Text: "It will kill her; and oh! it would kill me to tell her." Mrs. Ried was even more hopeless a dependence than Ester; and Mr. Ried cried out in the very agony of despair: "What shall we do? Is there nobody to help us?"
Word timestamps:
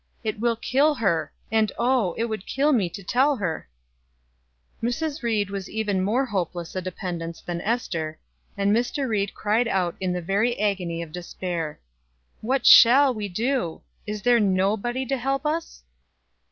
"It 0.23 0.39
will 0.39 0.55
kill 0.55 0.95
her; 0.95 1.31
and 1.51 1.71
oh! 1.77 2.15
it 2.17 2.23
would 2.25 2.47
kill 2.47 2.73
me 2.73 2.89
to 2.89 3.03
tell 3.03 3.35
her." 3.35 3.69
Mrs. 4.81 5.21
Ried 5.21 5.51
was 5.51 5.69
even 5.69 6.01
more 6.01 6.25
hopeless 6.25 6.75
a 6.75 6.81
dependence 6.81 7.39
than 7.39 7.61
Ester; 7.61 8.17
and 8.57 8.75
Mr. 8.75 9.07
Ried 9.07 9.35
cried 9.35 9.67
out 9.67 9.95
in 9.99 10.11
the 10.11 10.19
very 10.23 10.59
agony 10.59 11.03
of 11.03 11.11
despair: 11.11 11.79
"What 12.41 12.65
shall 12.65 13.13
we 13.13 13.27
do? 13.29 13.83
Is 14.07 14.23
there 14.23 14.39
nobody 14.39 15.05
to 15.05 15.17
help 15.17 15.45
us?" 15.45 15.83